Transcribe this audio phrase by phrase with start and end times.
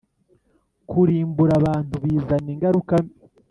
[0.89, 3.13] kurimbura abantu bizana ingaruka mbi